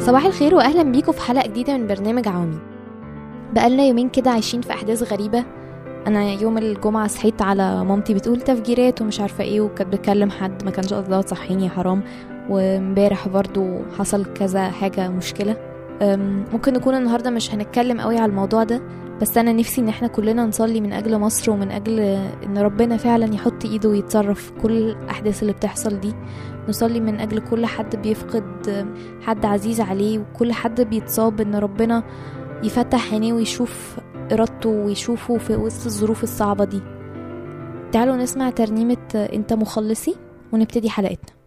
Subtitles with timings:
[0.00, 2.58] صباح الخير واهلا بيكم في حلقة جديدة من برنامج عوامي.
[3.52, 5.44] بقالنا يومين كده عايشين في أحداث غريبة.
[6.06, 10.70] أنا يوم الجمعة صحيت على مامتي بتقول تفجيرات ومش عارفة إيه وكانت بتكلم حد ما
[10.70, 12.02] كانش قصدها تصحيني حرام.
[12.48, 15.56] وامبارح برضو حصل كذا حاجة مشكلة.
[16.52, 18.80] ممكن نكون النهارده مش هنتكلم قوي على الموضوع ده
[19.20, 22.00] بس أنا نفسي إن إحنا كلنا نصلي من أجل مصر ومن أجل
[22.46, 26.14] إن ربنا فعلا يحط إيده ويتصرف كل الأحداث اللي بتحصل دي.
[26.70, 28.86] نصلي من أجل كل حد بيفقد
[29.22, 32.02] حد عزيز عليه وكل حد بيتصاب إن ربنا
[32.62, 33.96] يفتح عينيه ويشوف
[34.32, 36.80] إرادته ويشوفه في وسط الظروف الصعبة دي.
[37.92, 40.14] تعالوا نسمع ترنيمة أنت مخلصي
[40.52, 41.39] ونبتدي حلقتنا.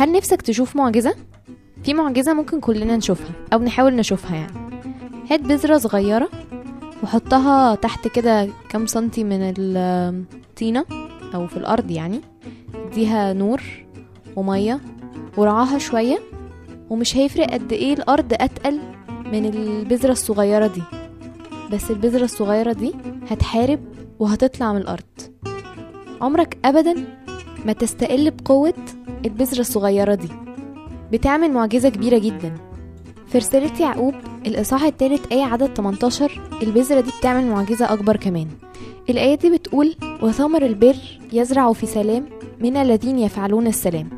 [0.00, 1.14] هل نفسك تشوف معجزة؟
[1.84, 4.52] في معجزة ممكن كلنا نشوفها أو نحاول نشوفها يعني.
[5.30, 6.28] هات بذرة صغيرة
[7.02, 10.84] وحطها تحت كده كام سنتي من الطينة
[11.34, 12.20] أو في الأرض يعني.
[12.74, 13.62] اديها نور
[14.36, 14.80] ومية
[15.36, 16.18] ورعاها شوية.
[16.90, 18.80] ومش هيفرق قد إيه الأرض أتقل
[19.32, 20.82] من البذرة الصغيرة دي.
[21.72, 22.94] بس البذرة الصغيرة دي
[23.30, 23.80] هتحارب
[24.18, 25.34] وهتطلع من الأرض.
[26.20, 26.94] عمرك أبدا
[27.66, 28.74] ما تستقل بقوة
[29.24, 30.28] البذرة الصغيرة دي.
[31.12, 32.54] بتعمل معجزة كبيرة جدا.
[33.26, 34.14] في رسالة يعقوب
[34.46, 38.46] الإصحاح الثالث آية عدد 18 البذرة دي بتعمل معجزة أكبر كمان.
[39.10, 40.96] الآية دي بتقول وثمر البر
[41.32, 42.26] يزرع في سلام
[42.60, 44.10] من الذين يفعلون السلام.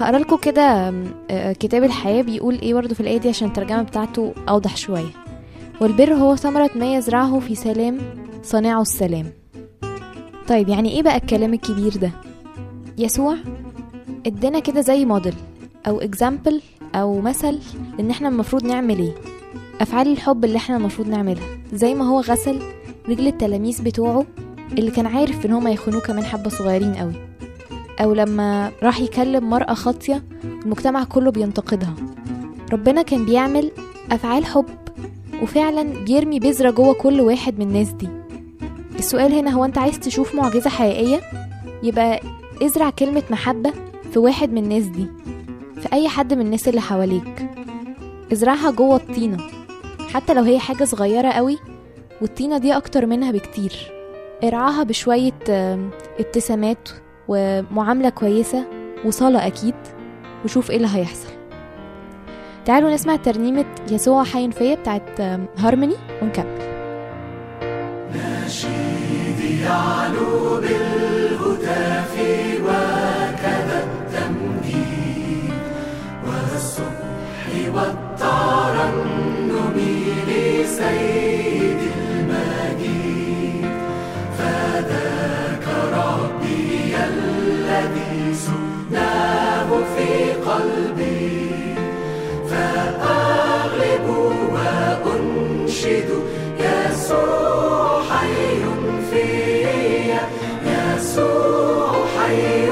[0.00, 0.92] هقرأ لكم كده
[1.30, 5.10] آه، كتاب الحياة بيقول إيه برضه في الآية دي عشان الترجمة بتاعته أوضح شوية.
[5.80, 7.98] والبر هو ثمرة ما يزرعه في سلام
[8.42, 9.26] صانعه السلام.
[10.48, 12.10] طيب يعني إيه بقى الكلام الكبير ده؟
[12.98, 13.36] يسوع
[14.26, 15.34] ادانا كده زي موديل
[15.86, 16.62] أو اكزامبل
[16.94, 17.58] أو مثل
[18.00, 19.14] ان إحنا المفروض نعمل إيه.
[19.80, 21.46] افعال الحب اللي إحنا المفروض نعملها.
[21.72, 22.62] زي ما هو غسل
[23.08, 24.26] رجل التلاميذ بتوعه
[24.72, 27.12] اللي كان عارف ان هما يخونوه كمان حبة صغيرين قوي.
[28.00, 31.94] أو لما راح يكلم مرأة خاطية المجتمع كله بينتقدها.
[32.72, 33.70] ربنا كان بيعمل
[34.12, 34.64] افعال حب
[35.42, 38.08] وفعلا بيرمي بذرة جوه كل واحد من الناس دي.
[38.98, 41.20] السؤال هنا هو انت عايز تشوف معجزة حقيقية؟
[41.82, 42.20] يبقى
[42.62, 43.72] ازرع كلمة محبة
[44.12, 45.06] في واحد من الناس دي
[45.80, 47.48] في أي حد من الناس اللي حواليك.
[48.32, 49.36] ازرعها جوه الطينة
[50.14, 51.58] حتى لو هي حاجة صغيرة قوي
[52.20, 53.72] والطينة دي أكتر منها بكتير.
[54.44, 55.32] ارعاها بشوية
[56.18, 56.88] ابتسامات
[57.28, 58.64] ومعاملة كويسة
[59.04, 59.74] وصلاة أكيد
[60.44, 61.28] وشوف إيه اللي هيحصل.
[62.64, 65.20] تعالوا نسمع ترنيمة يسوع حي فيا بتاعت
[65.58, 66.58] هارموني ونكمل.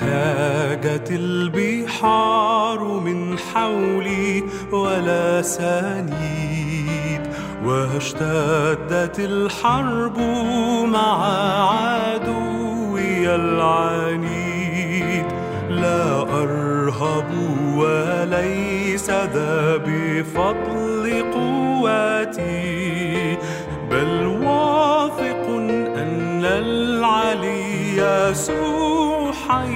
[0.00, 7.20] هاجت البحار من حولي ولا سنيد
[7.64, 10.18] واشتدت الحرب
[10.92, 11.24] مع
[11.70, 15.26] عدوي العنيد.
[15.70, 17.30] لا أرهب
[17.76, 22.66] وليس ذا بفضل قوتي
[23.90, 25.44] بل واثق
[25.96, 29.75] أن العلي يسوع حي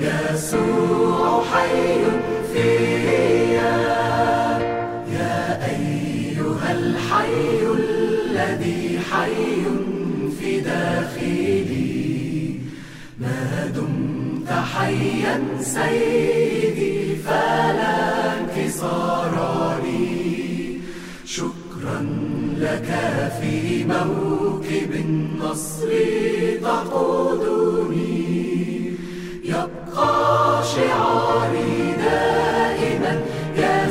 [0.00, 2.04] يسوع حي
[2.52, 3.76] فيا.
[5.12, 9.62] يا أيها الحي الذي حي
[10.40, 12.58] في داخلي
[13.20, 16.45] ما دمت حيا سيدي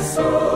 [0.06, 0.55] soul.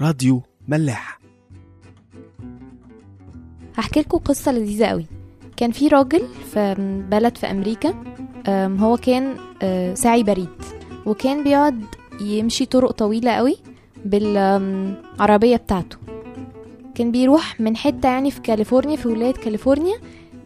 [0.00, 1.20] راديو ملاح.
[3.76, 5.06] هحكي لكم قصة لذيذة قوي.
[5.56, 6.74] كان في راجل في
[7.10, 7.94] بلد في أمريكا
[8.48, 9.36] أم، هو كان
[9.94, 10.48] ساعي بريد
[11.06, 11.84] وكان بيقعد
[12.20, 13.56] يمشي طرق طويلة قوي
[14.04, 15.96] بالعربية بتاعته.
[16.94, 19.96] كان بيروح من حتة يعني في كاليفورنيا في ولاية كاليفورنيا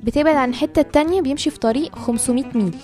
[0.02, 2.76] بتبعد عن الحتة التانية بيمشي في طريق 500 ميل.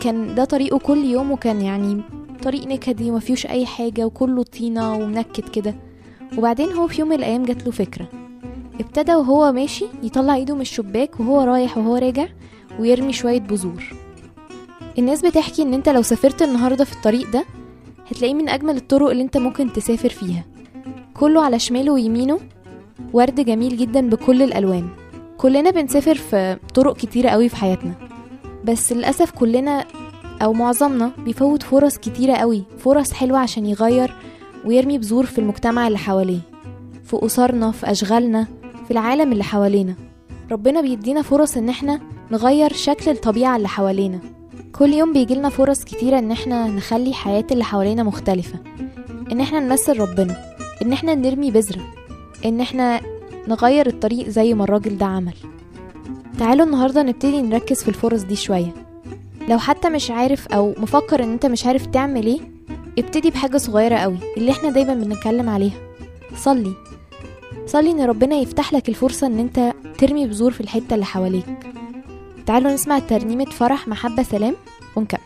[0.00, 2.02] كان ده طريقه كل يوم وكان يعني
[2.42, 5.74] طريق نكدي ومفيهوش أي حاجة وكله طينة ومنكد كده.
[6.38, 8.08] وبعدين هو في يوم من الأيام جات له فكرة.
[8.80, 12.26] ابتدى وهو ماشي يطلع إيده من الشباك وهو رايح وهو راجع
[12.80, 13.84] ويرمي شوية بذور.
[14.98, 17.44] الناس بتحكي إن أنت لو سافرت النهاردة في الطريق ده
[18.10, 20.44] هتلاقيه من أجمل الطرق اللي أنت ممكن تسافر فيها.
[21.14, 22.40] كله على شماله ويمينه.
[23.12, 24.88] ورد جميل جدا بكل الألوان.
[25.36, 27.94] كلنا بنسافر في طرق كتيرة قوي في حياتنا.
[28.64, 29.84] بس للأسف كلنا
[30.42, 34.14] أو معظمنا بيفوت فرص كتيرة قوي فرص حلوة عشان يغير
[34.64, 36.38] ويرمي بذور في المجتمع اللي حواليه
[37.04, 38.46] في أسرنا في أشغالنا
[38.84, 39.94] في العالم اللي حوالينا.
[40.50, 44.18] ربنا بيدينا فرص إن إحنا نغير شكل الطبيعة اللي حوالينا.
[44.72, 48.58] كل يوم بيجيلنا فرص كتيرة إن إحنا نخلي حياة اللي حوالينا مختلفة.
[49.32, 50.36] إن إحنا نمثل ربنا
[50.82, 51.82] إن إحنا نرمي بذرة
[52.44, 53.00] إن إحنا
[53.48, 55.34] نغير الطريق زي ما الراجل ده عمل.
[56.38, 58.74] تعالوا النهاردة نبتدي نركز في الفرص دي شوية.
[59.48, 62.40] لو حتى مش عارف أو مفكر إن أنت مش عارف تعمل إيه
[62.98, 65.78] ابتدي بحاجة صغيرة قوي اللي إحنا دايما بنتكلم عليها.
[66.36, 66.72] صلي.
[67.66, 71.46] صلي إن ربنا يفتح لك الفرصة إن أنت ترمي بذور في الحتة اللي حواليك.
[72.46, 74.54] تعالوا نسمع ترنيمة فرح محبة سلام
[74.96, 75.20] ونكمل.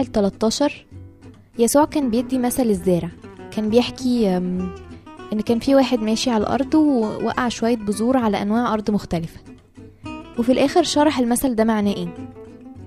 [0.00, 0.86] ال 13
[1.58, 3.08] يسوع كان بيدي مثل الزارع
[3.50, 4.36] كان بيحكي
[5.32, 9.40] إن كان في واحد ماشي على الأرض ووقع شوية بذور على أنواع أرض مختلفة.
[10.38, 12.14] وفي الآخر شرح المثل ده معناه إيه.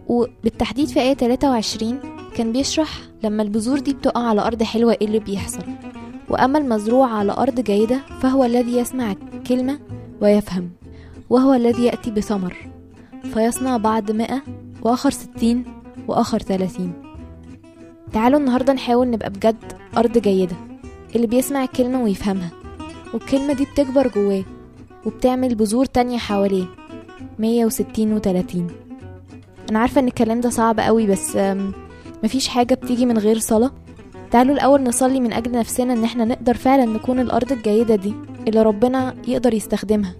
[0.08, 2.00] وبالتحديد في آية 23
[2.36, 2.90] كان بيشرح
[3.24, 5.64] لما البذور دي بتقع على أرض حلوة إيه اللي بيحصل.
[6.30, 9.80] وأما المزروع على أرض جيدة فهو الذي يسمع الكلمة
[10.22, 10.70] ويفهم
[11.30, 12.56] وهو الذي يأتي بثمر
[13.34, 14.42] فيصنع بعد مئة
[14.82, 15.81] وآخر ستين
[16.12, 16.94] وآخر ثلاثين.
[18.14, 20.56] تعالوا النهاردة نحاول نبقى بجد أرض جيدة.
[21.16, 22.50] اللي بيسمع الكلمة ويفهمها.
[23.14, 24.44] والكلمة دي بتكبر جواه
[25.06, 26.66] وبتعمل بذور تانية حواليه.
[27.40, 28.68] مية وستين وتلاتين.
[29.70, 31.38] أنا عارفة إن الكلام ده صعب قوي بس
[32.24, 33.72] مفيش حاجة بتيجي من غير صلاة.
[34.32, 38.14] تعالوا الأول نصلي من أجل نفسنا إن إحنا نقدر فعلا نكون الأرض الجيدة دي
[38.48, 40.16] اللي ربنا يقدر يستخدمها.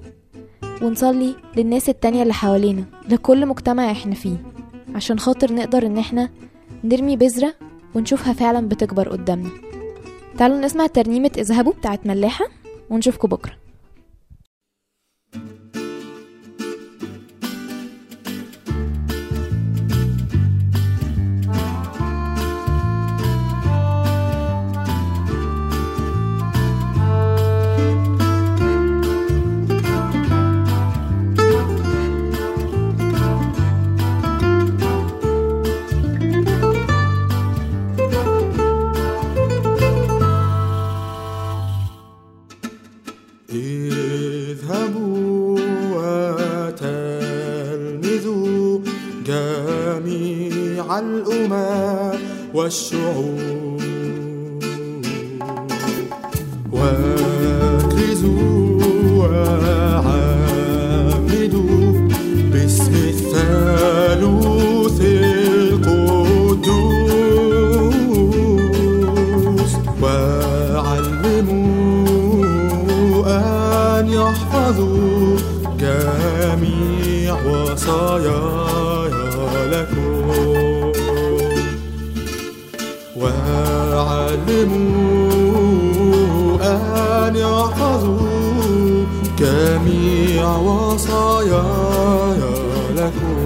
[0.82, 4.36] ونصلي للناس التانية اللي حوالينا لكل مجتمع إحنا فيه.
[4.96, 6.30] عشان خاطر نقدر ان إحنا
[6.84, 7.54] نرمي بذرة
[7.96, 9.50] ونشوفها فعلا بتكبر قدامنا.
[10.38, 12.46] تعالوا نسمع ترنيمة اذهبوا بتاعت ملاحة
[12.90, 13.28] ونشوفكم
[49.42, 51.54] بكرة الأمم
[52.54, 53.82] والشعوب.
[56.72, 58.82] واكرزوا
[59.18, 60.30] وعمدوا
[62.52, 66.72] باسم الثالوث القدوس.
[70.02, 71.62] وعلموا
[74.00, 75.38] أن يحفظوا
[75.80, 78.61] جميع وصاياي
[86.62, 89.06] أن يحفظوا
[89.40, 92.38] جميع وصاياي
[92.96, 93.42] لكم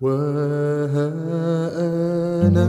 [0.00, 1.08] وها
[2.46, 2.68] أنا